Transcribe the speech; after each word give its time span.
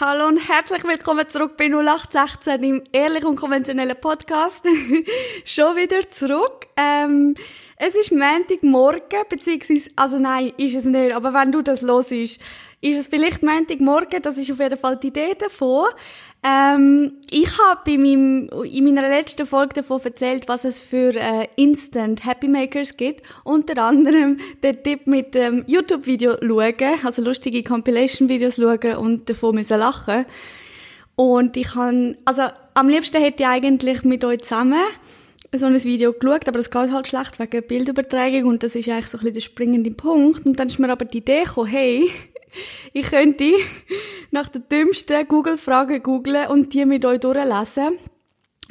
Hallo 0.00 0.26
und 0.26 0.48
herzlich 0.48 0.82
willkommen 0.82 1.28
zurück 1.28 1.56
bei 1.56 1.66
0816 1.66 2.64
im 2.64 2.82
ehrlich 2.90 3.24
und 3.24 3.36
konventionellen 3.36 3.94
Podcast. 3.94 4.66
Schon 5.44 5.76
wieder 5.76 6.10
zurück. 6.10 6.66
Ähm, 6.76 7.36
es 7.76 7.94
ist 7.94 8.10
Montagmorgen, 8.10 9.22
beziehungsweise, 9.28 9.90
also 9.94 10.18
nein, 10.18 10.52
ist 10.56 10.74
es 10.74 10.86
nicht, 10.86 11.14
aber 11.14 11.32
wenn 11.32 11.52
du 11.52 11.62
das 11.62 11.82
los 11.82 12.10
ist, 12.10 12.40
ist 12.84 12.98
es 12.98 13.06
vielleicht 13.06 13.42
Montagmorgen, 13.42 14.20
das 14.20 14.36
ist 14.36 14.50
auf 14.52 14.60
jeden 14.60 14.78
Fall 14.78 14.96
die 14.96 15.08
Idee 15.08 15.34
davon. 15.38 15.86
Ähm, 16.42 17.14
ich 17.30 17.48
habe 17.58 17.90
in 17.92 18.50
meiner 18.84 19.08
letzten 19.08 19.46
Folge 19.46 19.76
davon 19.76 20.02
erzählt, 20.04 20.46
was 20.48 20.64
es 20.64 20.82
für 20.82 21.14
äh, 21.16 21.48
Instant 21.56 22.26
Happy 22.26 22.46
Makers 22.46 22.96
gibt. 22.98 23.22
Unter 23.42 23.82
anderem 23.82 24.38
den 24.62 24.82
Tipp 24.82 25.06
mit 25.06 25.34
dem 25.34 25.64
YouTube-Video 25.66 26.36
schauen, 26.42 26.98
also 27.02 27.22
lustige 27.22 27.62
Compilation-Videos 27.62 28.56
schauen 28.56 28.96
und 28.96 29.30
davon 29.30 29.54
müssen 29.54 29.78
lachen. 29.78 30.26
Und 31.16 31.56
ich 31.56 31.68
kann, 31.68 32.16
also 32.26 32.42
am 32.74 32.88
liebsten 32.90 33.22
hätte 33.22 33.44
ich 33.44 33.48
eigentlich 33.48 34.02
mit 34.02 34.24
euch 34.24 34.42
zusammen 34.42 34.82
so 35.58 35.66
ein 35.66 35.84
Video 35.84 36.12
geschaut, 36.12 36.48
aber 36.48 36.58
das 36.58 36.70
geht 36.70 36.90
halt 36.90 37.08
schlecht 37.08 37.38
wegen 37.38 37.66
Bildübertragung 37.66 38.44
und 38.44 38.62
das 38.62 38.74
ist 38.74 38.88
eigentlich 38.88 39.08
so 39.08 39.18
ein 39.18 39.20
bisschen 39.20 39.34
der 39.34 39.40
springende 39.40 39.90
Punkt. 39.90 40.46
Und 40.46 40.58
dann 40.58 40.68
ist 40.68 40.78
mir 40.78 40.90
aber 40.90 41.04
die 41.04 41.18
Idee 41.18 41.44
gekommen, 41.44 41.68
hey, 41.68 42.10
ich 42.92 43.06
könnte 43.06 43.52
nach 44.30 44.48
den 44.48 44.64
dümmsten 44.70 45.26
Google-Fragen 45.28 46.02
googlen 46.02 46.48
und 46.48 46.72
die 46.74 46.84
mit 46.84 47.04
euch 47.04 47.20
durchlesen. 47.20 47.98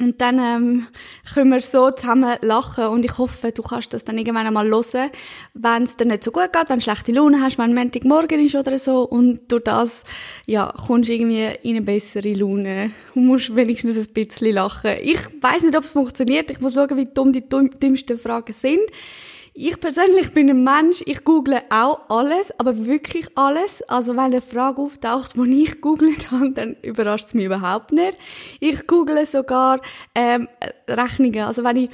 Und 0.00 0.20
dann 0.20 0.40
ähm, 0.40 0.86
können 1.32 1.52
wir 1.52 1.60
so 1.60 1.90
zusammen 1.92 2.36
lachen 2.42 2.86
und 2.88 3.04
ich 3.04 3.16
hoffe, 3.16 3.52
du 3.52 3.62
kannst 3.62 3.94
das 3.94 4.04
dann 4.04 4.18
irgendwann 4.18 4.46
einmal 4.46 4.68
hören, 4.68 5.10
wenn 5.54 5.84
es 5.84 5.96
dir 5.96 6.04
nicht 6.04 6.24
so 6.24 6.32
gut 6.32 6.52
geht, 6.52 6.68
wenn 6.68 6.78
du 6.78 6.82
schlechte 6.82 7.12
Laune 7.12 7.40
hast, 7.40 7.58
wenn 7.58 7.74
Montagmorgen 7.74 8.44
ist 8.44 8.56
oder 8.56 8.76
so 8.76 9.02
und 9.02 9.52
durch 9.52 9.62
das 9.62 10.02
ja, 10.46 10.72
kommst 10.86 11.08
du 11.08 11.14
irgendwie 11.14 11.48
in 11.62 11.76
eine 11.76 11.82
bessere 11.82 12.32
Laune 12.32 12.90
und 13.14 13.26
musst 13.26 13.54
wenigstens 13.54 13.96
ein 13.96 14.12
bisschen 14.12 14.54
lachen. 14.54 14.96
Ich 15.00 15.20
weiß 15.40 15.62
nicht, 15.62 15.76
ob 15.76 15.84
es 15.84 15.92
funktioniert, 15.92 16.50
ich 16.50 16.60
muss 16.60 16.74
schauen, 16.74 16.96
wie 16.96 17.06
dumm 17.06 17.32
die 17.32 17.48
dümmsten 17.48 18.18
Fragen 18.18 18.52
sind. 18.52 18.80
Ich 19.56 19.78
persönlich 19.78 20.32
bin 20.32 20.50
ein 20.50 20.64
Mensch, 20.64 21.04
ich 21.06 21.22
google 21.22 21.60
auch 21.70 22.00
alles, 22.08 22.52
aber 22.58 22.86
wirklich 22.86 23.28
alles. 23.36 23.82
Also 23.82 24.14
wenn 24.14 24.24
eine 24.24 24.40
Frage 24.40 24.82
auftaucht, 24.82 25.36
die 25.36 25.62
ich 25.62 25.80
googelt 25.80 26.28
habe, 26.32 26.50
dann 26.50 26.74
überrascht 26.82 27.28
es 27.28 27.34
mich 27.34 27.44
überhaupt 27.44 27.92
nicht. 27.92 28.18
Ich 28.58 28.88
google 28.88 29.24
sogar 29.26 29.80
ähm, 30.16 30.48
Rechnungen. 30.88 31.44
Also 31.44 31.62
wenn 31.62 31.76
ich 31.76 31.90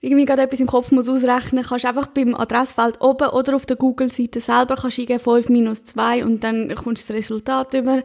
irgendwie 0.00 0.26
gerade 0.26 0.42
etwas 0.42 0.60
im 0.60 0.68
Kopf 0.68 0.92
muss 0.92 1.08
ausrechnen, 1.08 1.64
kannst 1.64 1.84
du 1.84 1.88
einfach 1.88 2.06
beim 2.06 2.36
Adressfeld 2.36 3.00
oben 3.00 3.30
oder 3.30 3.56
auf 3.56 3.66
der 3.66 3.76
Google-Seite 3.76 4.40
selber 4.40 4.76
kannst 4.76 4.98
du 4.98 5.18
5 5.18 5.48
minus 5.48 5.82
2 5.82 6.24
und 6.24 6.44
dann 6.44 6.72
kommst 6.76 7.08
du 7.08 7.14
das 7.14 7.18
Resultat 7.18 7.74
über. 7.74 8.04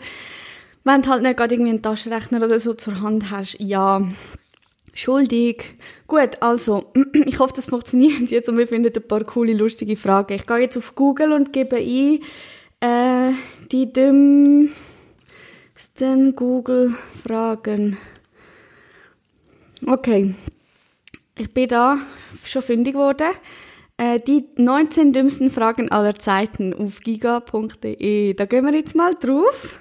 Wenn 0.83 1.01
du 1.03 1.09
halt 1.09 1.21
nicht 1.21 1.37
gerade 1.37 1.53
irgendwie 1.53 1.69
einen 1.69 1.83
Taschenrechner 1.83 2.43
oder 2.43 2.59
so 2.59 2.73
zur 2.73 2.99
Hand 2.99 3.29
hast, 3.29 3.59
ja, 3.59 4.01
Schuldig. 4.97 5.63
Gut, 6.07 6.41
also, 6.41 6.91
ich 7.25 7.37
hoffe, 7.37 7.53
das 7.55 7.67
funktioniert 7.67 8.31
jetzt 8.31 8.49
und 8.49 8.57
wir 8.57 8.67
finden 8.67 8.91
ein 8.95 9.07
paar 9.07 9.23
coole, 9.23 9.53
lustige 9.53 9.95
Fragen. 9.95 10.33
Ich 10.33 10.47
gehe 10.47 10.57
jetzt 10.57 10.75
auf 10.75 10.95
Google 10.95 11.33
und 11.33 11.53
gebe 11.53 11.75
ein, 11.75 12.19
äh, 12.79 13.31
die 13.71 13.93
dümmsten 13.93 14.73
Google-Fragen. 16.35 17.99
Okay. 19.85 20.33
Ich 21.37 21.53
bin 21.53 21.67
da 21.67 21.99
schon 22.43 22.63
fündig 22.63 22.93
geworden. 22.93 23.33
Äh, 23.97 24.19
die 24.19 24.45
19 24.55 25.13
dümmsten 25.13 25.51
Fragen 25.51 25.91
aller 25.91 26.15
Zeiten 26.15 26.73
auf 26.73 27.01
giga.de. 27.01 28.33
Da 28.33 28.45
gehen 28.45 28.65
wir 28.65 28.73
jetzt 28.73 28.95
mal 28.95 29.13
drauf. 29.13 29.79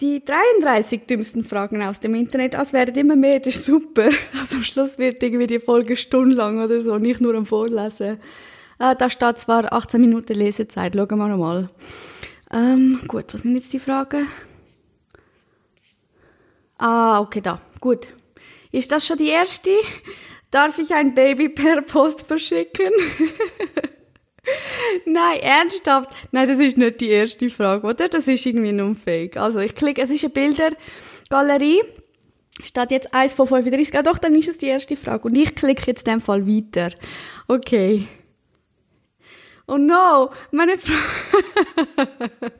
Die 0.00 0.24
33 0.24 1.06
dümmsten 1.06 1.42
Fragen 1.42 1.82
aus 1.82 1.98
dem 1.98 2.14
Internet, 2.14 2.54
als 2.54 2.72
werden 2.72 2.94
immer 2.94 3.16
mehr, 3.16 3.40
das 3.40 3.56
ist 3.56 3.64
super. 3.64 4.08
Also 4.40 4.56
am 4.56 4.62
Schluss 4.62 4.96
wird 4.98 5.20
irgendwie 5.22 5.48
die 5.48 5.58
Folge 5.58 5.96
stundenlang 5.96 6.62
oder 6.62 6.82
so, 6.82 6.98
nicht 6.98 7.20
nur 7.20 7.34
am 7.34 7.46
Vorlesen. 7.46 8.20
Äh, 8.78 8.94
da 8.94 9.10
steht 9.10 9.38
zwar 9.38 9.72
18 9.72 10.00
Minuten 10.00 10.34
Lesezeit, 10.34 10.94
schauen 10.94 11.18
wir 11.18 11.36
mal. 11.36 11.68
Ähm, 12.52 13.00
gut, 13.08 13.34
was 13.34 13.42
sind 13.42 13.56
jetzt 13.56 13.72
die 13.72 13.80
Fragen? 13.80 14.28
Ah, 16.78 17.20
okay, 17.20 17.40
da. 17.40 17.60
Gut. 17.80 18.06
Ist 18.70 18.92
das 18.92 19.04
schon 19.04 19.18
die 19.18 19.28
erste? 19.28 19.70
Darf 20.52 20.78
ich 20.78 20.94
ein 20.94 21.12
Baby 21.12 21.48
per 21.48 21.82
Post 21.82 22.22
verschicken? 22.22 22.92
Nein, 25.06 25.40
ernsthaft. 25.40 26.10
Nein, 26.32 26.48
das 26.48 26.58
ist 26.58 26.76
nicht 26.76 27.00
die 27.00 27.08
erste 27.08 27.50
Frage, 27.50 27.86
oder? 27.86 28.08
Das 28.08 28.28
ist 28.28 28.44
irgendwie 28.46 28.72
nur 28.72 28.94
fake. 28.94 29.36
Also 29.36 29.60
ich 29.60 29.74
klicke, 29.74 30.02
es 30.02 30.10
ist 30.10 30.24
eine 30.24 30.32
Bildergalerie. 30.32 31.82
Steht 32.62 32.90
jetzt 32.90 33.14
1 33.14 33.34
von 33.34 33.46
35. 33.46 33.96
Ah 33.96 34.02
doch, 34.02 34.18
dann 34.18 34.34
ist 34.34 34.48
es 34.48 34.58
die 34.58 34.66
erste 34.66 34.96
Frage. 34.96 35.28
Und 35.28 35.36
ich 35.36 35.54
klicke 35.54 35.84
jetzt 35.86 36.06
in 36.06 36.14
dem 36.14 36.20
Fall 36.20 36.46
weiter. 36.46 36.90
Okay. 37.46 38.06
Oh 39.66 39.76
no, 39.76 40.30
meine 40.50 40.78
Fre 40.78 40.94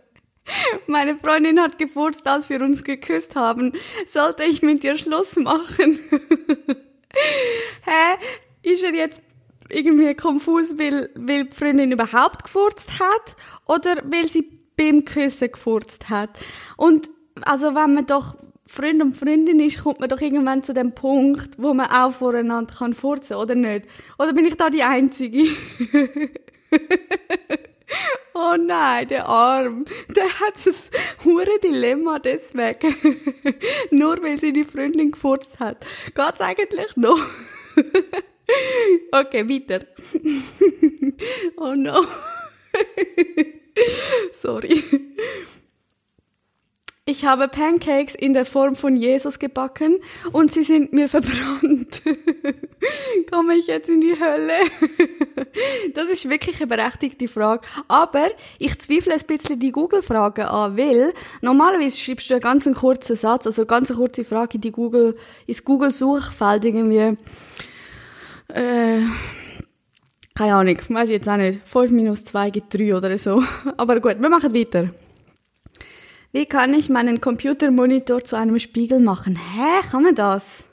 Meine 0.86 1.16
Freundin 1.16 1.60
hat 1.60 1.78
gefurzt, 1.78 2.26
als 2.26 2.48
wir 2.48 2.62
uns 2.62 2.84
geküsst 2.84 3.36
haben. 3.36 3.72
Sollte 4.06 4.44
ich 4.44 4.62
mit 4.62 4.84
ihr 4.84 4.96
Schluss 4.96 5.36
machen? 5.36 5.98
Hä? 7.84 8.16
Ist 8.62 8.82
er 8.82 8.94
jetzt 8.94 9.22
irgendwie 9.70 10.14
konfus, 10.14 10.78
weil, 10.78 11.10
weil 11.14 11.44
die 11.44 11.56
Freundin 11.56 11.92
überhaupt 11.92 12.44
gefurzt 12.44 12.98
hat 12.98 13.36
oder 13.66 14.02
weil 14.04 14.26
sie 14.26 14.58
beim 14.76 15.04
Küssen 15.04 15.52
gefurzt 15.52 16.08
hat. 16.08 16.30
Und 16.76 17.10
also 17.42 17.74
wenn 17.74 17.94
man 17.94 18.06
doch 18.06 18.36
Freund 18.66 19.02
und 19.02 19.16
Freundin 19.16 19.60
ist, 19.60 19.82
kommt 19.82 20.00
man 20.00 20.10
doch 20.10 20.20
irgendwann 20.20 20.62
zu 20.62 20.74
dem 20.74 20.94
Punkt, 20.94 21.54
wo 21.56 21.72
man 21.72 21.90
auch 21.90 22.12
voreinander 22.12 22.74
kann 22.74 22.94
furzen, 22.94 23.36
oder 23.36 23.54
nicht? 23.54 23.86
Oder 24.18 24.34
bin 24.34 24.44
ich 24.44 24.56
da 24.56 24.68
die 24.68 24.82
Einzige? 24.82 25.44
oh 28.34 28.56
nein, 28.58 29.08
der 29.08 29.26
Arm, 29.26 29.86
der 30.14 30.28
hat 30.40 30.54
das 30.66 30.90
hure 31.24 31.58
Dilemma 31.64 32.18
deswegen. 32.18 32.94
Nur 33.90 34.22
weil 34.22 34.38
sie 34.38 34.52
die 34.52 34.64
Freundin 34.64 35.12
gefurzt 35.12 35.58
hat. 35.58 35.86
Geht's 36.14 36.42
eigentlich 36.42 36.94
noch? 36.96 37.18
Okay, 39.12 39.48
weiter. 39.48 39.86
oh 41.56 41.74
no. 41.74 42.04
Sorry. 44.34 44.82
Ich 47.10 47.24
habe 47.24 47.48
Pancakes 47.48 48.14
in 48.14 48.34
der 48.34 48.44
Form 48.44 48.76
von 48.76 48.94
Jesus 48.94 49.38
gebacken 49.38 49.98
und 50.32 50.52
sie 50.52 50.62
sind 50.62 50.92
mir 50.92 51.08
verbrannt. 51.08 52.02
Komme 53.32 53.54
ich 53.54 53.66
jetzt 53.66 53.88
in 53.88 54.02
die 54.02 54.14
Hölle? 54.20 54.58
das 55.94 56.10
ist 56.10 56.28
wirklich 56.28 56.60
eine 56.60 56.66
berechtigte 56.66 57.26
Frage. 57.26 57.66
Aber 57.88 58.28
ich 58.58 58.78
zweifle 58.78 59.14
ein 59.14 59.26
bisschen 59.26 59.58
die 59.58 59.72
Google-Frage 59.72 60.50
an, 60.50 60.76
weil 60.76 61.14
normalerweise 61.40 61.96
schreibst 61.96 62.28
du 62.28 62.34
einen 62.34 62.42
ganz 62.42 62.68
kurzen 62.74 63.16
Satz, 63.16 63.46
also 63.46 63.62
eine 63.62 63.68
ganz 63.68 63.90
kurze 63.90 64.26
Frage 64.26 64.56
in 64.56 64.60
die 64.60 64.72
Google, 64.72 65.16
ins 65.46 65.64
Google-Suchfeld 65.64 66.66
irgendwie 66.66 67.16
äh, 68.48 69.00
keine 70.34 70.54
Ahnung, 70.54 70.78
weiß 70.88 71.08
ich 71.08 71.14
jetzt 71.14 71.28
auch 71.28 71.36
nicht. 71.36 71.66
5 71.66 71.90
minus 71.90 72.24
2 72.26 72.50
gibt 72.50 72.72
3 72.72 72.94
oder 72.96 73.18
so. 73.18 73.42
Aber 73.76 74.00
gut, 74.00 74.20
wir 74.20 74.28
machen 74.28 74.54
weiter. 74.54 74.90
Wie 76.32 76.46
kann 76.46 76.74
ich 76.74 76.88
meinen 76.88 77.20
Computermonitor 77.20 78.22
zu 78.22 78.36
einem 78.36 78.58
Spiegel 78.58 79.00
machen? 79.00 79.36
Hä? 79.36 79.88
Kann 79.90 80.02
man 80.02 80.14
das? 80.14 80.64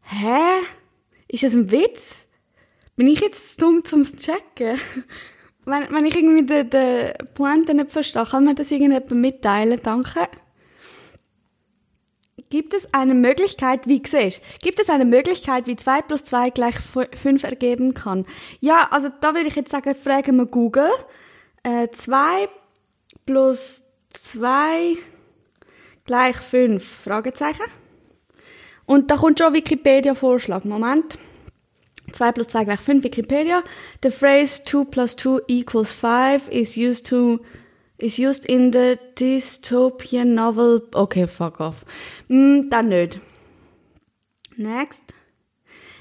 Hä? 0.00 0.64
Ist 1.28 1.42
das 1.42 1.54
ein 1.54 1.70
Witz? 1.70 2.26
Bin 2.96 3.06
ich 3.08 3.20
jetzt 3.20 3.60
dumm 3.60 3.84
zum 3.84 4.04
Checken? 4.04 4.78
wenn, 5.66 5.86
wenn 5.90 6.04
ich 6.06 6.16
irgendwie 6.16 6.46
den, 6.46 6.70
den 6.70 7.12
Pointe 7.34 7.74
nicht 7.74 7.90
verstehe, 7.90 8.24
kann 8.24 8.44
man 8.44 8.54
das 8.54 8.70
irgendjemandem 8.70 9.20
mitteilen? 9.20 9.80
Danke 9.82 10.28
gibt 12.50 12.74
es 12.74 12.92
eine 12.92 13.14
Möglichkeit, 13.14 13.86
wie 13.86 14.02
siehst 14.04 14.42
gibt 14.62 14.80
es 14.80 14.90
eine 14.90 15.04
Möglichkeit, 15.04 15.66
wie 15.66 15.76
2 15.76 16.02
plus 16.02 16.22
2 16.24 16.50
gleich 16.50 16.76
5 16.76 17.44
ergeben 17.44 17.94
kann? 17.94 18.26
Ja, 18.60 18.88
also 18.90 19.08
da 19.20 19.34
würde 19.34 19.48
ich 19.48 19.56
jetzt 19.56 19.70
sagen, 19.70 19.94
fragen 19.94 20.36
wir 20.36 20.46
Google. 20.46 20.90
Äh, 21.62 21.88
2 21.90 22.48
plus 23.24 23.84
2 24.10 24.96
gleich 26.04 26.36
5, 26.36 26.84
Fragezeichen. 26.84 27.64
Und 28.86 29.10
da 29.10 29.16
kommt 29.16 29.38
schon 29.38 29.52
Wikipedia-Vorschlag. 29.52 30.64
Moment. 30.64 31.18
2 32.12 32.32
plus 32.32 32.46
2 32.48 32.64
gleich 32.64 32.80
5, 32.80 33.04
Wikipedia. 33.04 33.62
The 34.02 34.10
phrase 34.10 34.62
2 34.64 34.84
plus 34.84 35.16
2 35.16 35.40
equals 35.48 35.92
5 35.92 36.48
is 36.50 36.76
used 36.76 37.06
to 37.08 37.40
is 37.98 38.18
used 38.18 38.44
in 38.44 38.72
the 38.72 38.98
dystopian 39.14 40.34
novel. 40.34 40.82
Okay, 40.92 41.26
fuck 41.26 41.60
off. 41.60 41.84
Mm, 42.28 42.68
dann 42.68 42.88
nicht. 42.88 43.20
Next. 44.56 45.04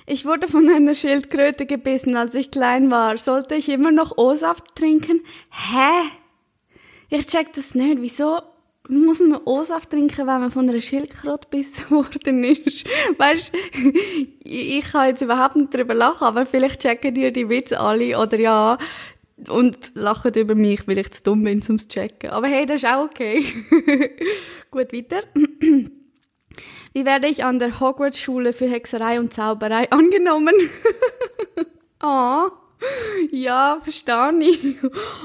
Ich 0.07 0.25
wurde 0.25 0.47
von 0.47 0.69
einer 0.69 0.93
Schildkröte 0.93 1.65
gebissen, 1.65 2.15
als 2.15 2.35
ich 2.35 2.51
klein 2.51 2.91
war. 2.91 3.17
Sollte 3.17 3.55
ich 3.55 3.69
immer 3.69 3.91
noch 3.91 4.17
O-Saft 4.17 4.75
trinken? 4.75 5.21
Hä? 5.49 6.07
Ich 7.09 7.25
check 7.25 7.53
das 7.53 7.73
nicht. 7.73 8.01
Wieso? 8.01 8.41
muss 8.87 9.19
man 9.19 9.41
O-Saft 9.45 9.89
trinken, 9.89 10.27
wenn 10.27 10.41
man 10.41 10.51
von 10.51 10.69
einer 10.69 10.79
Schildkröte 10.79 11.47
gebissen 11.49 11.89
worden 11.89 12.43
ist? 12.43 12.85
Weißt 13.17 13.51
ich, 14.43 14.91
kann 14.91 15.07
jetzt 15.07 15.21
überhaupt 15.21 15.55
nicht 15.55 15.73
darüber 15.73 15.93
lachen, 15.93 16.25
aber 16.25 16.45
vielleicht 16.45 16.81
checken 16.81 17.13
dir 17.13 17.31
die 17.31 17.49
Witze 17.49 17.79
alle 17.79 18.17
oder 18.19 18.39
ja, 18.39 18.77
und 19.47 19.91
lachen 19.95 20.33
über 20.33 20.55
mich, 20.55 20.87
weil 20.87 20.97
ich 20.97 21.11
zu 21.11 21.23
dumm 21.23 21.43
bin, 21.43 21.61
um 21.67 21.79
zu 21.79 21.87
checken. 21.87 22.29
Aber 22.29 22.47
hey, 22.47 22.65
das 22.65 22.83
ist 22.83 22.89
auch 22.89 23.05
okay. 23.05 23.43
Gut, 24.71 24.93
weiter. 24.93 25.23
Wie 26.93 27.05
werde 27.05 27.27
ich 27.27 27.43
an 27.43 27.59
der 27.59 27.79
Hogwarts-Schule 27.79 28.53
für 28.53 28.69
Hexerei 28.69 29.19
und 29.19 29.33
Zauberei 29.33 29.91
angenommen? 29.91 30.55
oh. 32.01 32.49
Ja, 33.31 33.79
verstehe 33.81 34.33
ich. 34.41 34.59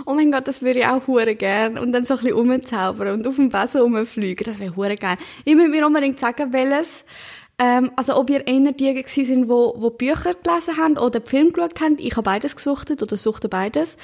Oh 0.07 0.15
mein 0.15 0.33
Gott, 0.33 0.49
das 0.49 0.63
würde 0.63 0.81
ich 0.81 0.87
auch 0.87 1.07
hure 1.07 1.35
gern. 1.35 1.79
Und 1.79 1.93
dann 1.93 2.05
so 2.05 2.15
ein 2.15 2.21
bisschen 2.21 2.37
rumzaubern 2.37 3.15
und 3.15 3.27
auf 3.27 3.37
dem 3.37 3.51
Besen 3.51 3.83
rumfliegen. 3.83 4.45
Das 4.45 4.61
wäre 4.61 4.77
hure 4.77 4.97
geil. 4.97 5.17
Ich 5.45 5.55
würde 5.57 5.69
mir 5.69 5.87
unbedingt 5.87 6.19
sagen, 6.19 6.53
welches, 6.53 7.05
ähm, 7.63 7.91
also 7.95 8.17
ob 8.17 8.31
ihr 8.31 8.47
eher 8.47 8.73
die 8.73 8.95
gewesen 8.95 9.25
sind, 9.27 9.49
wo, 9.51 9.75
wo 9.77 9.91
Bücher 9.91 10.33
gelesen 10.33 10.79
haben 10.79 10.97
oder 10.97 11.21
Film 11.21 11.53
geschaut 11.53 11.79
haben. 11.79 11.97
Ich 11.99 12.13
habe 12.13 12.23
beides 12.23 12.57
gesuchtet 12.57 13.03
oder 13.03 13.19
suchte 13.19 13.51
beides. 13.51 13.99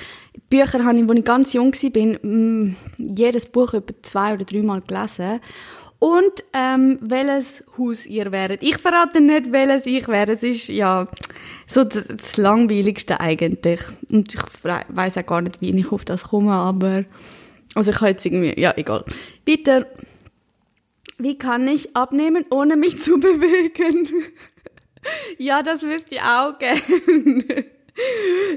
Bücher 0.51 0.85
habe 0.85 0.99
ich, 0.99 1.09
als 1.09 1.19
ich 1.19 1.25
ganz 1.25 1.53
jung 1.55 1.73
war, 1.73 2.19
mm, 2.23 2.77
jedes 2.99 3.47
Buch 3.47 3.73
etwa 3.73 3.95
zwei 4.03 4.35
oder 4.35 4.45
dreimal 4.45 4.83
gelesen. 4.83 5.41
Und 5.99 6.45
ähm, 6.53 6.99
welches 7.01 7.65
Haus 7.79 8.05
ihr 8.05 8.31
wäret. 8.31 8.63
Ich 8.63 8.77
verrate 8.77 9.23
nicht, 9.23 9.51
welches 9.51 9.87
ich 9.87 10.07
wäre. 10.07 10.33
Es 10.33 10.43
ist 10.43 10.69
ja 10.69 11.09
so 11.67 11.85
das, 11.85 12.05
das 12.09 12.37
langweiligste 12.37 13.21
eigentlich. 13.21 13.81
Und 14.11 14.35
ich 14.35 14.43
weiß 14.63 15.17
auch 15.17 15.27
gar 15.27 15.41
nicht, 15.41 15.63
wie 15.63 15.75
ich 15.75 15.91
auf 15.91 16.05
das 16.05 16.25
komme, 16.25 16.53
aber 16.53 17.07
also 17.75 17.91
ich 17.91 17.97
habe 17.97 18.11
jetzt 18.11 18.27
irgendwie, 18.27 18.61
ja, 18.61 18.75
egal. 18.77 19.03
Bitte, 19.47 19.87
wie 21.19 21.39
kann 21.39 21.67
ich 21.67 21.97
abnehmen, 21.97 22.45
ohne 22.51 22.77
mich 22.77 22.99
zu 22.99 23.19
bewegen? 23.19 24.09
ja, 25.39 25.63
das 25.63 25.83
wüsste 25.83 26.17
ich 26.17 26.21
auch 26.21 26.59
gerne. 26.59 26.81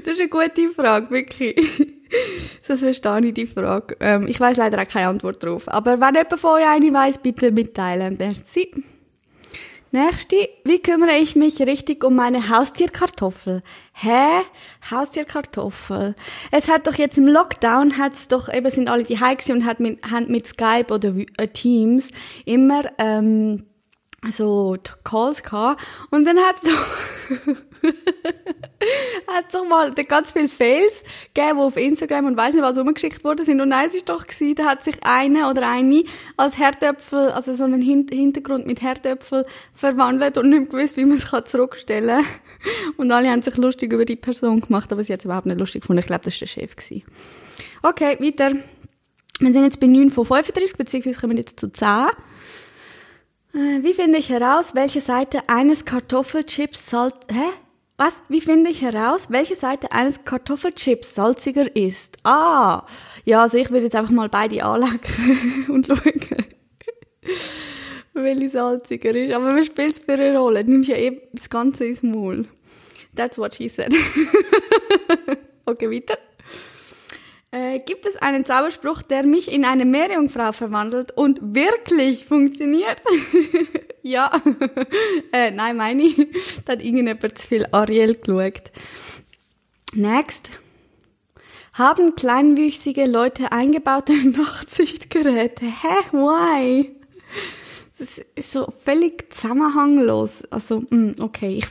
das 0.04 0.14
ist 0.14 0.20
eine 0.20 0.28
gute 0.28 0.68
Frage, 0.70 1.10
wirklich. 1.10 1.56
Das 2.66 2.80
verstehe 2.80 3.20
ich, 3.24 3.34
die 3.34 3.46
Frage. 3.46 3.96
Ähm, 4.00 4.26
ich 4.26 4.40
weiß 4.40 4.56
leider 4.56 4.82
auch 4.82 4.86
keine 4.88 5.06
Antwort 5.06 5.44
darauf. 5.44 5.68
Aber 5.68 6.00
wenn 6.00 6.14
jemand 6.16 6.40
von 6.40 6.58
euch 6.58 6.66
eine 6.66 6.92
weiss, 6.92 7.18
bitte 7.18 7.52
mitteilen. 7.52 8.16
Merci. 8.18 8.72
Nächste. 9.92 10.48
Wie 10.64 10.80
kümmere 10.80 11.16
ich 11.16 11.34
mich 11.34 11.60
richtig 11.60 12.04
um 12.04 12.14
meine 12.14 12.48
Haustierkartoffel? 12.48 13.62
Hä? 13.92 14.42
Haustierkartoffel? 14.88 16.14
Es 16.52 16.68
hat 16.68 16.86
doch 16.86 16.94
jetzt 16.94 17.18
im 17.18 17.26
Lockdown, 17.26 17.98
hat's 17.98 18.28
doch, 18.28 18.52
eben 18.52 18.70
sind 18.70 18.88
alle 18.88 19.02
die 19.02 19.18
Hikes 19.18 19.50
und 19.50 19.64
hat 19.64 19.80
mit, 19.80 20.00
haben 20.08 20.30
mit 20.30 20.46
Skype 20.46 20.94
oder 20.94 21.12
äh, 21.38 21.48
Teams 21.48 22.10
immer, 22.44 22.82
ähm, 22.98 23.66
so 24.28 24.76
Calls 25.02 25.42
gehabt. 25.42 25.82
Und 26.10 26.24
dann 26.24 26.38
hat's 26.38 26.62
doch, 26.62 27.56
hat 29.26 29.52
doch 29.52 29.66
mal 29.66 29.92
ganz 29.92 30.32
viele 30.32 30.48
Fails 30.48 31.04
gegeben, 31.34 31.58
die 31.58 31.64
auf 31.64 31.76
Instagram 31.76 32.26
und 32.26 32.36
weiß 32.36 32.54
nicht 32.54 32.62
was 32.62 32.78
umgeschickt 32.78 33.24
worden 33.24 33.44
sind. 33.44 33.60
Und 33.60 33.72
eins 33.72 33.94
ist 33.94 34.08
doch 34.08 34.26
gewesen, 34.26 34.54
da 34.54 34.64
hat 34.66 34.82
sich 34.82 34.96
eine 35.02 35.48
oder 35.50 35.68
eine 35.68 36.04
als 36.36 36.58
Herdöpfel, 36.58 37.30
also 37.30 37.54
so 37.54 37.64
einen 37.64 37.82
Hintergrund 37.82 38.66
mit 38.66 38.82
Herdöpfel 38.82 39.46
verwandelt 39.72 40.38
und 40.38 40.50
nicht 40.50 40.70
gewusst, 40.70 40.96
wie 40.96 41.04
man 41.04 41.18
es 41.18 41.30
zurückstellen 41.50 42.24
kann. 42.24 42.94
Und 42.96 43.12
alle 43.12 43.30
haben 43.30 43.42
sich 43.42 43.56
lustig 43.56 43.92
über 43.92 44.04
die 44.04 44.16
Person 44.16 44.60
gemacht, 44.60 44.92
aber 44.92 45.04
sie 45.04 45.12
hat 45.12 45.20
es 45.20 45.24
überhaupt 45.24 45.46
nicht 45.46 45.58
lustig 45.58 45.82
gefunden. 45.82 46.00
Ich 46.00 46.06
glaube, 46.06 46.24
das 46.24 46.34
war 46.34 46.40
der 46.40 46.46
Chef. 46.46 46.76
Gewesen. 46.76 47.02
Okay, 47.82 48.16
weiter. 48.20 48.56
Wir 49.38 49.52
sind 49.54 49.64
jetzt 49.64 49.80
bei 49.80 49.86
9 49.86 50.10
von 50.10 50.26
35, 50.26 50.76
beziehungsweise 50.76 51.18
kommen 51.18 51.36
jetzt 51.38 51.58
zu 51.58 51.72
10. 51.72 51.88
Äh, 53.54 53.82
wie 53.82 53.94
finde 53.94 54.18
ich 54.18 54.28
heraus, 54.28 54.74
welche 54.74 55.00
Seite 55.00 55.48
eines 55.48 55.84
Kartoffelchips 55.84 56.90
soll... 56.90 57.10
Hä? 57.30 57.48
Was? 58.00 58.22
Wie 58.30 58.40
finde 58.40 58.70
ich 58.70 58.80
heraus, 58.80 59.26
welche 59.28 59.56
Seite 59.56 59.92
eines 59.92 60.24
Kartoffelchips 60.24 61.14
salziger 61.16 61.76
ist? 61.76 62.16
Ah, 62.24 62.86
ja, 63.26 63.42
also 63.42 63.58
ich 63.58 63.68
würde 63.68 63.84
jetzt 63.84 63.94
einfach 63.94 64.10
mal 64.10 64.30
beide 64.30 64.64
anlecken 64.64 65.66
und 65.68 65.86
schauen, 65.86 66.00
welche 68.14 68.48
salziger 68.48 69.14
ist. 69.14 69.34
Aber 69.34 69.54
was 69.54 69.66
spielt 69.66 69.98
es 69.98 69.98
für 69.98 70.14
eine 70.14 70.38
Rolle? 70.38 70.64
Du 70.64 70.70
nimmst 70.70 70.88
ja 70.88 70.96
eh 70.96 71.20
das 71.34 71.50
Ganze 71.50 71.84
ins 71.84 72.02
Maul. 72.02 72.48
That's 73.14 73.36
what 73.36 73.54
she 73.54 73.68
said. 73.68 73.92
okay, 75.66 75.90
weiter. 75.90 76.16
Äh, 77.52 77.80
gibt 77.80 78.06
es 78.06 78.14
einen 78.16 78.44
Zauberspruch, 78.44 79.02
der 79.02 79.24
mich 79.24 79.50
in 79.50 79.64
eine 79.64 79.84
Meerjungfrau 79.84 80.52
verwandelt 80.52 81.10
und 81.10 81.40
wirklich 81.42 82.24
funktioniert? 82.24 83.02
ja. 84.02 84.30
äh, 85.32 85.50
nein, 85.50 85.76
meine 85.76 86.04
ich. 86.04 86.28
Da 86.64 86.74
hat 86.74 86.82
irgendjemand 86.82 87.36
zu 87.36 87.48
viel 87.48 87.66
Ariel 87.72 88.14
geschaut. 88.14 88.70
Next. 89.94 90.48
Haben 91.72 92.14
kleinwüchsige 92.14 93.06
Leute 93.06 93.50
eingebaute 93.50 94.12
Nachtsichtgeräte? 94.30 95.64
Hä? 95.64 96.12
Why? 96.12 96.94
Das 97.98 98.20
ist 98.36 98.52
so 98.52 98.72
völlig 98.84 99.32
zusammenhanglos. 99.32 100.44
Also, 100.50 100.84
hm, 100.88 101.16
okay, 101.20 101.58
ich 101.58 101.66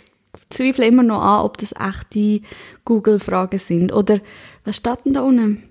zweifle 0.49 0.87
immer 0.87 1.03
noch 1.03 1.21
an, 1.21 1.45
ob 1.45 1.57
das 1.57 1.71
echte 1.71 2.41
Google-Fragen 2.83 3.59
sind. 3.59 3.93
Oder 3.93 4.19
was 4.65 4.75
steht 4.75 5.05
denn 5.05 5.13
da 5.13 5.21
unten? 5.21 5.68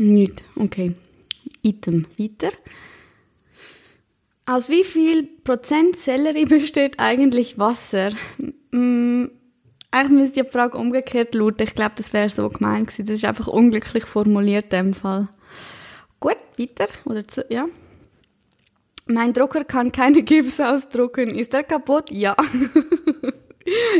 Nicht. 0.00 0.44
Okay. 0.56 0.94
Item. 1.60 2.06
Weiter. 2.18 2.52
Aus 4.46 4.70
wie 4.70 4.82
viel 4.82 5.24
Prozent 5.44 5.96
Sellerie 5.96 6.44
besteht 6.46 6.98
eigentlich 6.98 7.58
Wasser? 7.58 8.12
Hm, 8.72 9.30
eigentlich 9.90 10.18
müsste 10.18 10.42
die 10.42 10.48
Frage 10.50 10.78
umgekehrt 10.78 11.34
lauten. 11.34 11.66
Ich 11.66 11.74
glaube, 11.74 11.92
das 11.96 12.14
wäre 12.14 12.30
so 12.30 12.48
gemeint 12.48 12.86
gewesen. 12.86 13.06
Das 13.06 13.16
ist 13.16 13.26
einfach 13.26 13.48
unglücklich 13.48 14.06
formuliert 14.06 14.72
in 14.72 14.86
dem 14.86 14.94
Fall. 14.94 15.28
Gut, 16.18 16.38
weiter. 16.56 16.88
Oder 17.04 17.28
zu, 17.28 17.44
ja. 17.50 17.66
Mein 19.04 19.34
Drucker 19.34 19.64
kann 19.64 19.92
keine 19.92 20.22
GIFs 20.24 20.60
ausdrucken. 20.60 21.28
Ist 21.34 21.52
er 21.52 21.62
kaputt? 21.62 22.10
Ja. 22.10 22.36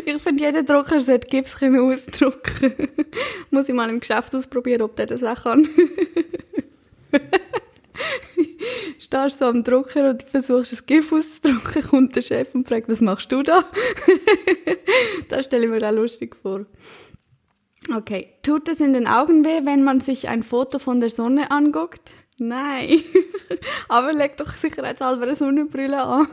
ich 0.04 0.22
finde, 0.22 0.44
jeder 0.44 0.62
Drucker 0.62 1.00
sollte 1.00 1.42
können 1.42 1.80
ausdrucken. 1.80 2.88
Muss 3.50 3.68
ich 3.68 3.74
mal 3.74 3.90
im 3.90 4.00
Geschäft 4.00 4.34
ausprobieren, 4.34 4.82
ob 4.82 4.96
der 4.96 5.06
das 5.06 5.22
auch 5.22 5.42
kann. 5.42 5.68
Stehst 8.98 9.38
so 9.38 9.46
am 9.46 9.64
Drucker 9.64 10.10
und 10.10 10.22
versuchst 10.22 10.72
ein 10.72 10.86
GIF 10.86 11.12
auszudrucken, 11.12 11.82
kommt 11.82 12.16
der 12.16 12.22
Chef 12.22 12.54
und 12.54 12.68
fragt, 12.68 12.88
was 12.88 13.00
machst 13.00 13.32
du 13.32 13.42
da? 13.42 13.64
das 15.28 15.46
stelle 15.46 15.64
ich 15.64 15.70
mir 15.70 15.86
auch 15.88 15.94
lustig 15.94 16.36
vor. 16.36 16.66
Okay, 17.94 18.34
tut 18.42 18.68
es 18.68 18.80
in 18.80 18.92
den 18.92 19.06
Augen 19.06 19.44
weh, 19.44 19.64
wenn 19.64 19.82
man 19.82 20.00
sich 20.00 20.28
ein 20.28 20.42
Foto 20.42 20.78
von 20.78 21.00
der 21.00 21.10
Sonne 21.10 21.50
anguckt? 21.50 22.12
Nein. 22.38 23.02
Aber 23.88 24.12
leg 24.12 24.36
doch 24.36 24.50
sicherheitshalber 24.50 25.24
eine 25.24 25.34
Sonnenbrille 25.34 26.02
an. 26.02 26.28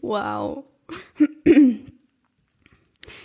wow. 0.00 0.64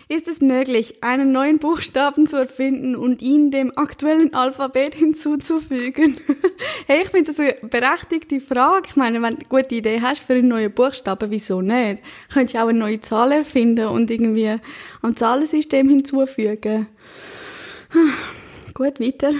Ist 0.10 0.28
es 0.28 0.42
möglich, 0.42 1.02
einen 1.02 1.32
neuen 1.32 1.60
Buchstaben 1.60 2.28
zu 2.28 2.38
erfinden 2.38 2.96
und 2.96 3.22
ihn 3.22 3.52
dem 3.52 3.76
aktuellen 3.78 4.34
Alphabet 4.34 4.96
hinzuzufügen? 5.00 6.18
hey, 6.88 7.02
ich 7.04 7.10
finde 7.10 7.32
das 7.32 7.40
eine 7.40 7.56
berechtigte 7.70 8.40
Frage. 8.40 8.88
Ich 8.90 8.96
meine, 8.96 9.22
wenn 9.22 9.36
du 9.36 9.40
eine 9.40 9.50
gute 9.50 9.76
Idee 9.76 10.02
hast 10.02 10.20
für 10.20 10.34
einen 10.34 10.50
neuen 10.50 10.72
Buchstaben, 10.74 11.32
wieso 11.32 11.62
nicht? 11.62 12.04
Könntest 12.32 12.56
du 12.56 12.60
auch 12.60 12.68
eine 12.68 12.80
neue 12.80 13.02
Zahl 13.02 13.32
erfinden 13.32 13.88
und 13.88 14.12
irgendwie 14.12 14.58
am 15.02 15.16
Zahlensystem 15.16 15.90
hinzufügen. 15.90 16.88
Gut, 18.74 19.00
weiter. 19.00 19.34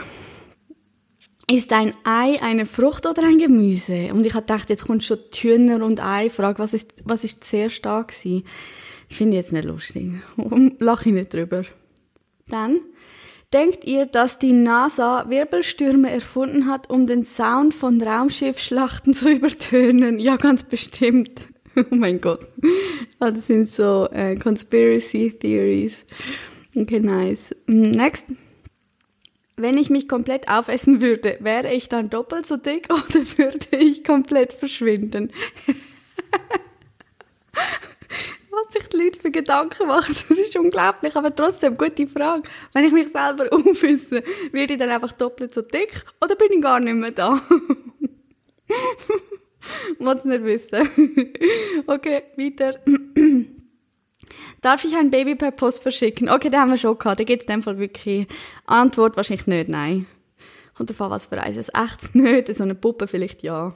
Ist 1.52 1.74
ein 1.74 1.94
Ei 2.06 2.42
eine 2.42 2.66
Frucht 2.66 3.06
oder 3.06 3.24
ein 3.24 3.38
Gemüse? 3.38 4.14
Und 4.14 4.26
ich 4.26 4.34
habe 4.34 4.46
gedacht, 4.46 4.70
jetzt 4.70 4.86
kommt 4.86 5.04
schon 5.04 5.20
Hühner 5.34 5.84
und 5.84 6.02
Ei. 6.02 6.30
Frage, 6.30 6.60
was 6.60 6.74
ist, 6.74 7.04
was 7.04 7.24
ist 7.24 7.44
sehr 7.44 7.70
stark 7.70 8.10
gewesen? 8.10 8.46
Finde 9.10 9.38
ich 9.38 9.44
jetzt 9.44 9.54
nicht 9.54 9.66
lustig. 9.66 10.12
Lache 10.80 11.10
ich 11.10 11.16
nicht 11.16 11.34
drüber. 11.34 11.64
Dann, 12.48 12.80
denkt 13.52 13.84
ihr, 13.84 14.06
dass 14.06 14.40
die 14.40 14.54
NASA 14.54 15.30
Wirbelstürme 15.30 16.10
erfunden 16.10 16.68
hat, 16.68 16.90
um 16.90 17.06
den 17.06 17.24
Sound 17.24 17.74
von 17.74 18.02
Raumschiffschlachten 18.02 19.14
zu 19.14 19.30
übertönen? 19.30 20.20
Ja, 20.20 20.38
ganz 20.38 20.64
bestimmt. 20.64 21.48
Oh 21.76 21.96
mein 21.96 22.22
Gott. 22.22 22.48
Ah, 23.20 23.32
das 23.32 23.48
sind 23.48 23.68
so 23.68 24.08
äh, 24.12 24.36
Conspiracy 24.36 25.32
Theories. 25.32 26.06
Okay, 26.76 27.00
nice. 27.00 27.56
Mm, 27.66 27.90
next. 27.90 28.28
Wenn 29.56 29.78
ich 29.78 29.90
mich 29.90 30.08
komplett 30.08 30.48
aufessen 30.48 31.00
würde, 31.02 31.38
wäre 31.40 31.72
ich 31.72 31.88
dann 31.88 32.10
doppelt 32.10 32.48
so 32.48 32.58
dick 32.58 32.88
oder 32.92 33.20
würde 33.38 33.78
ich 33.78 34.04
komplett 34.04 34.54
verschwinden? 34.54 35.32
Was? 38.50 38.76
Ich 38.76 38.88
die 38.90 38.98
Leute 38.98 39.20
für 39.20 39.32
Gedanken 39.32 39.88
machen, 39.88 40.16
das 40.28 40.38
ist 40.38 40.56
unglaublich, 40.58 41.16
aber 41.16 41.36
trotzdem, 41.36 41.78
gute 41.78 42.08
Frage. 42.08 42.44
Wenn 42.74 42.86
ich 42.86 42.94
mich 42.94 43.10
selber 43.10 43.48
aufwisse, 43.52 44.24
werde 44.52 44.74
ich 44.74 44.80
dann 44.80 44.90
einfach 44.90 45.12
doppelt 45.12 45.54
so 45.54 45.62
dick 45.62 46.04
oder 46.24 46.36
bin 46.36 46.52
ich 46.52 46.62
gar 46.62 46.80
nicht 46.80 46.96
mehr 46.96 47.12
da? 47.12 47.42
Muss 50.00 50.26
nicht 50.26 50.44
wissen. 50.44 50.90
okay, 51.88 52.24
weiter. 52.38 52.80
Darf 54.64 54.86
ich 54.86 54.96
ein 54.96 55.12
Baby 55.12 55.36
per 55.36 55.52
Post 55.52 55.84
verschicken? 55.84 56.30
Okay, 56.30 56.50
den 56.50 56.60
haben 56.60 56.72
wir 56.72 56.78
schon 56.78 56.98
gehabt. 56.98 57.20
Da 57.20 57.26
gibt 57.26 57.44
es 57.44 57.48
dem 57.48 57.62
Fall 57.62 57.78
wirklich 57.80 58.28
Antwort 58.66 59.18
wahrscheinlich 59.18 59.46
nicht, 59.46 59.68
nein. 59.68 60.08
Kommt 60.74 60.90
davon, 60.90 61.12
was 61.12 61.26
für 61.26 61.40
eins. 61.40 61.58
Echt 61.58 62.16
nicht, 62.16 62.56
so 62.56 62.64
eine 62.64 62.74
Puppe 62.74 63.08
vielleicht 63.08 63.44
ja. 63.44 63.74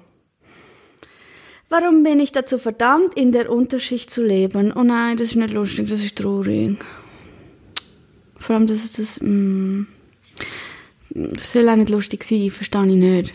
Warum 1.67 2.03
bin 2.03 2.21
ich 2.21 2.31
dazu 2.31 2.57
verdammt, 2.57 3.15
in 3.15 3.33
der 3.33 3.51
Unterschicht 3.51 4.09
zu 4.09 4.23
leben? 4.23 4.71
Oh 4.71 4.83
nein, 4.83 5.17
das 5.17 5.27
ist 5.27 5.35
nicht 5.35 5.51
lustig, 5.53 5.89
das 5.89 6.01
ist 6.01 6.17
traurig. 6.17 6.77
Vor 8.39 8.55
allem, 8.55 8.67
dass 8.67 8.89
das, 8.93 9.19
mm, 9.19 9.87
das 11.09 11.51
soll 11.51 11.67
auch 11.67 11.75
nicht 11.75 11.89
lustig 11.89 12.23
sein, 12.23 12.49
verstehe 12.49 12.87
ich 12.87 12.95
nicht. 12.95 13.33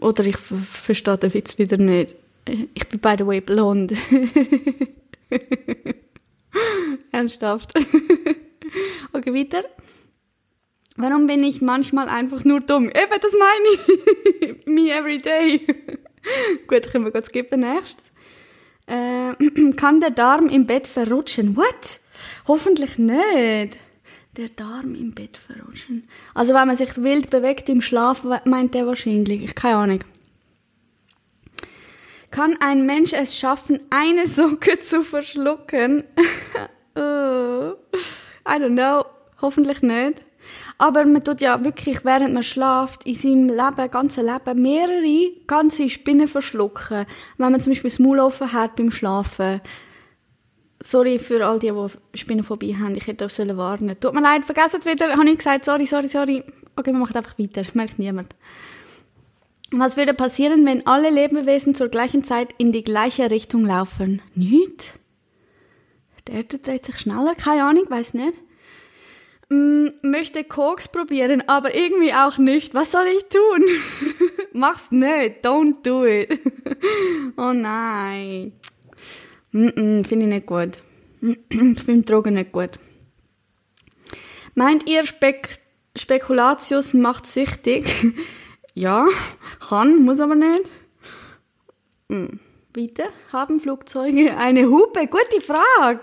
Oder 0.00 0.24
ich 0.24 0.38
verstehe 0.38 1.18
den 1.18 1.34
Witz 1.34 1.58
wieder 1.58 1.76
nicht. 1.76 2.14
Ich 2.46 2.88
bin 2.88 2.98
by 2.98 3.16
the 3.18 3.26
way 3.26 3.42
blond. 3.42 3.92
Ernsthaft. 7.12 7.72
okay, 9.12 9.34
weiter. 9.34 9.64
Warum 10.96 11.26
bin 11.26 11.44
ich 11.44 11.60
manchmal 11.60 12.08
einfach 12.08 12.44
nur 12.44 12.60
dumm? 12.60 12.86
Eben, 12.86 13.20
das 13.20 13.32
meine 13.38 13.68
ich. 13.74 14.66
Me 14.66 14.90
every 14.90 15.18
day. 15.18 15.64
Gut, 16.66 16.90
können 16.90 17.04
wir 17.04 17.12
kurz 17.12 17.28
skippen. 17.28 17.60
Nächstes. 17.60 18.04
Äh, 18.86 19.34
kann 19.76 20.00
der 20.00 20.10
Darm 20.10 20.48
im 20.48 20.66
Bett 20.66 20.86
verrutschen? 20.86 21.56
What? 21.56 22.00
Hoffentlich 22.48 22.98
nicht. 22.98 23.78
Der 24.36 24.48
Darm 24.48 24.94
im 24.94 25.12
Bett 25.14 25.36
verrutschen. 25.36 26.08
Also 26.34 26.54
wenn 26.54 26.66
man 26.66 26.76
sich 26.76 26.96
wild 26.96 27.30
bewegt 27.30 27.68
im 27.68 27.80
Schlaf, 27.80 28.24
meint 28.44 28.74
der 28.74 28.86
wahrscheinlich. 28.86 29.42
Ich 29.42 29.54
keine 29.54 29.76
Ahnung. 29.76 30.00
Kann 32.30 32.56
ein 32.60 32.84
Mensch 32.84 33.12
es 33.12 33.36
schaffen, 33.36 33.80
eine 33.90 34.26
Socke 34.26 34.78
zu 34.80 35.02
verschlucken? 35.02 36.04
oh, 36.94 37.72
I 38.46 38.56
don't 38.58 38.74
know. 38.74 39.04
Hoffentlich 39.40 39.82
nicht. 39.82 40.22
Aber 40.78 41.04
man 41.04 41.24
tut 41.24 41.40
ja 41.40 41.62
wirklich, 41.64 42.04
während 42.04 42.34
man 42.34 42.42
schlaft, 42.42 43.06
in 43.06 43.14
seinem 43.14 43.48
Leben, 43.48 43.90
ganzen 43.90 44.26
Leben, 44.26 44.62
mehrere 44.62 45.32
ganze 45.46 45.88
Spinnen 45.90 46.28
verschlucken. 46.28 47.06
Wenn 47.36 47.52
man 47.52 47.60
zum 47.60 47.72
Beispiel 47.72 47.90
das 47.90 47.98
Maul 47.98 48.20
offen 48.20 48.52
hat 48.52 48.76
beim 48.76 48.90
Schlafen. 48.90 49.60
Sorry 50.80 51.18
für 51.18 51.44
all 51.44 51.58
die, 51.58 51.72
die 51.72 52.18
Spinnenphobie 52.18 52.76
haben. 52.76 52.94
Ich 52.94 53.06
hätte 53.06 53.26
auch 53.26 53.30
sollen 53.30 53.56
warnen. 53.56 53.98
Tut 53.98 54.14
mir 54.14 54.22
leid, 54.22 54.44
vergessen 54.44 54.84
wieder. 54.84 55.10
Habe 55.10 55.28
ich 55.28 55.38
gesagt, 55.38 55.64
sorry, 55.64 55.86
sorry, 55.86 56.08
sorry. 56.08 56.44
Okay, 56.76 56.92
wir 56.92 56.98
machen 56.98 57.16
einfach 57.16 57.38
weiter. 57.38 57.62
Merkt 57.74 57.98
niemand. 57.98 58.34
Was 59.70 59.96
würde 59.96 60.14
passieren, 60.14 60.64
wenn 60.64 60.86
alle 60.86 61.10
Lebewesen 61.10 61.74
zur 61.74 61.88
gleichen 61.88 62.24
Zeit 62.24 62.54
in 62.56 62.72
die 62.72 62.84
gleiche 62.84 63.30
Richtung 63.30 63.66
laufen? 63.66 64.22
Nicht? 64.34 64.98
Der 66.26 66.36
Erde 66.36 66.58
dreht 66.58 66.86
sich 66.86 66.98
schneller, 66.98 67.34
keine 67.34 67.64
Ahnung, 67.64 67.84
weiß 67.88 68.14
nicht. 68.14 68.34
Mm, 69.50 69.88
möchte 70.02 70.44
Koks 70.44 70.88
probieren, 70.88 71.42
aber 71.46 71.74
irgendwie 71.74 72.12
auch 72.12 72.38
nicht. 72.38 72.74
Was 72.74 72.92
soll 72.92 73.06
ich 73.06 73.24
tun? 73.28 73.64
Mach's 74.52 74.90
nicht. 74.90 75.44
Don't 75.44 75.82
do 75.82 76.04
it. 76.04 76.38
oh 77.36 77.52
nein. 77.52 78.52
Mm 79.52 79.66
-mm, 79.68 80.06
Finde 80.06 80.26
ich 80.26 80.32
nicht 80.32 80.46
gut. 80.46 80.78
ich 81.48 81.82
finde 81.82 82.04
Drogen 82.04 82.34
nicht 82.34 82.52
gut. 82.52 82.78
Meint 84.54 84.88
ihr, 84.88 85.06
Spek 85.06 85.58
Spekulatius 85.96 86.94
macht 86.94 87.26
süchtig? 87.26 87.86
ja, 88.78 89.06
kann, 89.68 90.04
muss 90.04 90.20
aber 90.20 90.34
nicht. 90.34 90.70
Mm. 92.08 92.38
Weiter. 92.76 93.08
Haben 93.32 93.60
Flugzeuge 93.60 94.36
eine 94.36 94.68
Hupe? 94.68 95.06
Gute 95.06 95.40
Frage. 95.40 96.00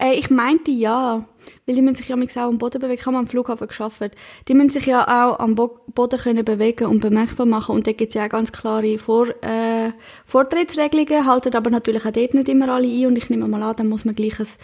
Äh, 0.00 0.14
ich 0.14 0.30
meinte 0.30 0.70
ja. 0.70 1.24
Weil 1.66 1.74
die 1.74 1.82
müssen 1.82 1.96
sich 1.96 2.08
ja 2.08 2.16
auch 2.16 2.48
am 2.48 2.58
Boden 2.58 2.80
bewegen. 2.80 2.98
Ich 2.98 3.06
habe 3.06 3.16
am 3.16 3.28
Flughafen 3.28 3.68
geschafft. 3.68 4.10
Die 4.48 4.54
müssen 4.54 4.70
sich 4.70 4.86
ja 4.86 5.04
auch 5.04 5.38
am 5.38 5.54
Bo 5.54 5.78
Boden 5.94 6.18
können 6.18 6.44
bewegen 6.44 6.86
und 6.88 7.00
bemerkbar 7.00 7.46
machen. 7.46 7.76
Und 7.76 7.86
da 7.86 7.92
gibt 7.92 8.10
es 8.10 8.14
ja 8.14 8.24
auch 8.24 8.30
ganz 8.30 8.50
klare 8.50 8.98
Vor 8.98 9.28
äh, 9.42 9.92
Vortrittsregelungen. 10.24 11.26
Halten 11.26 11.54
aber 11.54 11.70
natürlich 11.70 12.04
auch 12.04 12.10
dort 12.10 12.34
nicht 12.34 12.48
immer 12.48 12.68
alle 12.70 12.88
ein. 12.88 13.06
Und 13.06 13.16
ich 13.16 13.30
nehme 13.30 13.46
mal 13.46 13.62
an, 13.62 13.76
dann 13.76 13.88
muss 13.88 14.04
man 14.04 14.14
gleich 14.14 14.40
es 14.40 14.58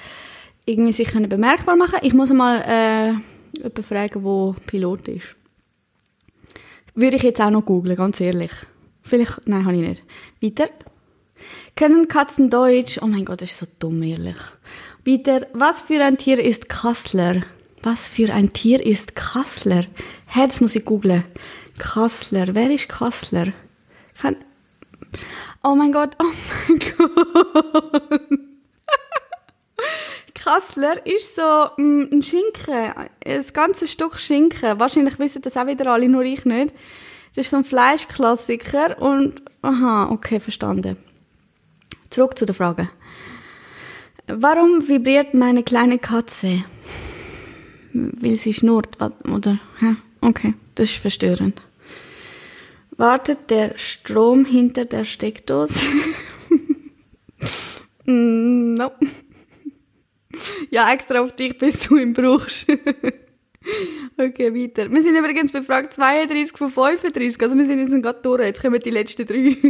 irgendwie 0.67 0.93
sich 0.93 1.09
können 1.09 1.29
bemerkbar 1.29 1.77
machen. 1.77 2.01
Ich 2.03 2.15
muss 2.15 2.33
mal 2.33 2.63
äh, 2.63 3.59
jemanden 3.59 3.83
fragen, 3.85 4.25
wo 4.25 4.57
Pilot 4.67 5.09
ist. 5.09 5.37
Würde 6.95 7.17
ich 7.17 7.23
jetzt 7.23 7.41
auch 7.41 7.51
noch 7.51 7.65
googlen, 7.65 7.97
ganz 7.97 8.21
ehrlich. 8.21 8.53
Vielleicht, 9.03 9.47
nein, 9.47 9.65
habe 9.65 9.77
ich 9.77 9.89
nicht. 9.89 10.05
Weiter. 10.41 10.71
Können 11.75 12.09
Katzen 12.09 12.51
Deutsch? 12.51 12.99
Oh 13.03 13.07
mein 13.07 13.25
Gott, 13.25 13.43
das 13.43 13.51
ist 13.51 13.59
so 13.59 13.67
dumm, 13.79 14.03
ehrlich. 14.03 14.37
Wieder, 15.05 15.47
was 15.53 15.81
für 15.83 16.05
ein 16.05 16.19
Tier 16.19 16.39
ist 16.39 16.69
Kassler? 16.69 17.43
Was 17.83 18.09
für 18.09 18.33
ein 18.33 18.53
Tier 18.53 18.85
ist 18.85 19.17
Kassler? 19.17 19.85
Hä, 20.29 20.47
das 20.47 20.61
muss 20.61 20.77
ich 20.77 20.85
googlen. 20.85 21.25
Kassler, 21.79 22.55
wer 22.55 22.71
ist 22.71 22.89
Kassler? 22.89 23.53
Kann... 24.21 24.37
Oh 25.65 25.75
mein 25.75 25.93
Gott, 25.93 26.17
oh 26.21 26.27
mein 26.69 26.79
Gott. 26.97 28.39
Kassler 30.43 31.07
ist 31.07 31.37
so 31.37 31.71
mm, 31.77 32.05
ein 32.13 32.23
Schinken, 32.23 32.93
ein 33.25 33.45
ganzes 33.53 33.93
Stück 33.93 34.19
Schinken. 34.19 34.81
Wahrscheinlich 34.81 35.19
wissen 35.19 35.43
das 35.43 35.57
auch 35.57 35.67
wieder 35.67 35.87
alle, 35.93 36.09
nur 36.09 36.23
ich 36.23 36.45
nicht. 36.45 36.75
Das 37.35 37.47
ist 37.47 37.51
so 37.51 37.59
ein 37.59 37.65
Fleischklassiker 37.65 39.01
und, 39.01 39.41
aha, 39.63 40.11
okay, 40.11 40.41
verstanden. 40.41 40.97
Zurück 42.11 42.37
zu 42.37 42.45
der 42.45 42.55
Frage. 42.55 42.91
Warum 44.27 44.87
vibriert 44.87 45.33
meine 45.33 45.63
kleine 45.63 45.99
Katze? 45.99 46.65
Will 47.93 48.37
sie 48.37 48.55
schnurrt, 48.55 48.97
oder? 49.01 49.59
Okay, 50.21 50.55
das 50.75 50.91
ist 50.91 50.99
verstörend. 50.99 51.63
Wartet 52.97 53.51
der 53.51 53.79
Strom 53.79 54.45
hinter 54.45 54.85
der 54.85 55.05
Steckdose? 55.05 55.87
Mm, 58.05 58.75
no. 58.75 58.91
Ja, 60.73 60.91
extra 60.91 61.21
auf 61.21 61.33
dich, 61.33 61.59
bis 61.59 61.81
du 61.81 61.99
ihn 61.99 62.15
brauchst. 62.15 62.67
okay, 64.17 64.55
weiter. 64.55 64.91
Wir 64.91 65.03
sind 65.03 65.15
übrigens 65.15 65.53
bei 65.53 65.61
Frage 65.61 65.91
32 65.91 66.57
von 66.57 66.71
35, 66.71 67.43
also 67.43 67.59
wir 67.59 67.67
sind 67.67 67.91
jetzt 67.91 68.03
gerade 68.03 68.23
durch. 68.23 68.41
Jetzt 68.41 68.63
kommen 68.63 68.81
die 68.81 68.91
letzten 68.91 69.27
drei. 69.27 69.57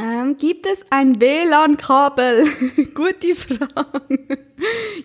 Ähm, 0.00 0.36
gibt 0.36 0.64
es 0.64 0.84
ein 0.90 1.20
WLAN-Kabel? 1.20 2.44
Gute 2.94 3.34
Frage. 3.34 4.38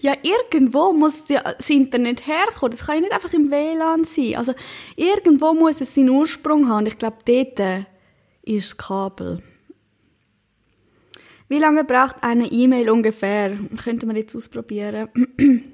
ja, 0.02 0.14
irgendwo 0.22 0.94
muss 0.94 1.26
das 1.26 1.68
Internet 1.68 2.28
herkommen. 2.28 2.78
Das 2.78 2.86
kann 2.86 2.98
ja 2.98 3.02
nicht 3.02 3.14
einfach 3.14 3.34
im 3.34 3.50
WLAN 3.50 4.04
sein. 4.04 4.36
Also, 4.36 4.54
irgendwo 4.96 5.56
muss 5.56 5.82
es 5.82 5.96
seinen 5.96 6.12
Ursprung 6.12 6.70
haben. 6.70 6.86
Ich 6.86 7.00
glaube, 7.00 7.18
dort 7.26 7.88
ist 8.44 8.70
das 8.70 8.78
Kabel. 8.78 9.42
Wie 11.54 11.60
lange 11.60 11.84
braucht 11.84 12.24
eine 12.24 12.48
E-Mail 12.48 12.90
ungefähr? 12.90 13.56
Könnte 13.84 14.08
man 14.08 14.16
jetzt 14.16 14.36
ausprobieren. 14.36 15.08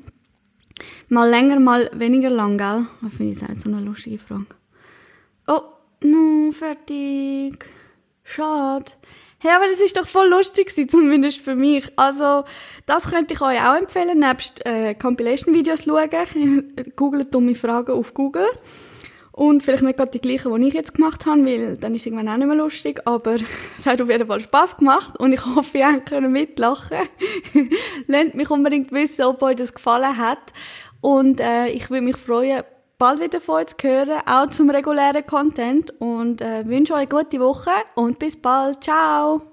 mal 1.08 1.30
länger, 1.30 1.58
mal 1.62 1.90
weniger 1.94 2.30
lang, 2.30 2.58
gell? 2.58 2.86
Das 3.02 3.14
finde 3.14 3.32
ich 3.32 3.40
jetzt 3.40 3.62
so 3.62 3.70
eine 3.70 3.80
lustige 3.80 4.20
Frage. 4.20 4.48
Oh, 5.48 5.62
no, 6.02 6.52
fertig. 6.52 7.66
Schade. 8.26 8.92
Hey, 9.38 9.52
aber 9.52 9.68
das 9.72 9.80
ist 9.80 9.96
doch 9.96 10.06
voll 10.06 10.28
lustig 10.28 10.76
zumindest 10.92 11.40
für 11.40 11.56
mich. 11.56 11.90
Also, 11.96 12.44
das 12.86 13.10
könnte 13.10 13.36
ich 13.36 13.42
euch 13.42 13.64
auch 13.66 13.78
empfehlen, 13.78 14.20
nebst 14.20 14.66
äh, 14.66 14.96
Compilation-Videos 14.96 15.86
schauen. 15.86 16.76
Googelt 16.98 17.34
dumme 17.34 17.56
Fragen 17.56 17.94
auf 17.94 18.14
Google. 18.14 18.50
Und 19.32 19.64
vielleicht 19.64 19.84
nicht 19.84 19.98
gerade 19.98 20.12
die 20.12 20.20
gleichen, 20.20 20.60
die 20.60 20.68
ich 20.68 20.74
jetzt 20.74 20.96
gemacht 20.96 21.26
habe, 21.26 21.46
weil 21.46 21.78
dann 21.78 21.96
ist 21.96 22.02
es 22.02 22.06
irgendwann 22.08 22.30
auch 22.30 22.38
nicht 22.38 22.48
mehr 22.48 22.56
lustig. 22.56 23.02
Aber 23.06 23.36
es 23.78 23.86
hat 23.86 24.02
auf 24.02 24.10
jeden 24.10 24.28
Fall 24.28 24.40
Spass 24.42 24.78
gemacht 24.78 25.18
und 25.20 25.34
ich 25.34 25.46
hoffe, 25.46 25.78
ihr 25.78 26.00
könnt 26.00 26.32
mitlachen. 26.32 26.98
Lernt 28.08 28.36
mich 28.36 28.50
unbedingt 28.50 28.92
wissen, 28.92 29.24
ob 29.24 29.42
euch 29.42 29.56
das 29.56 29.74
gefallen 29.74 30.18
hat. 30.18 30.52
Und 31.02 31.40
äh, 31.40 31.68
ich 31.68 31.90
würde 31.90 32.02
mich 32.02 32.18
freuen, 32.18 32.64
bald 32.98 33.22
wieder 33.22 33.40
von 33.40 33.56
euch 33.56 33.68
zu 33.68 33.88
hören, 33.88 34.22
auch 34.26 34.50
zum 34.52 34.70
regulären 34.70 35.26
Content. 35.26 35.94
Und 36.00 36.42
äh, 36.42 36.68
wünsche 36.68 36.94
euch 36.94 37.10
eine 37.12 37.24
gute 37.24 37.40
Woche 37.40 37.72
und 37.96 38.20
bis 38.20 38.36
bald. 38.36 38.84
Ciao! 38.84 39.49